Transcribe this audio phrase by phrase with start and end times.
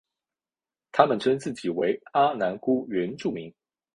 [0.91, 3.53] 他们称自己为阿男姑原住民。